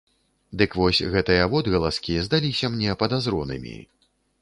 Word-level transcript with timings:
Дык 0.61 0.77
вось 0.83 1.01
гэтыя 1.17 1.45
водгаласкі 1.53 2.19
здаліся 2.31 2.75
мне 2.75 2.99
падазронымі. 3.05 3.81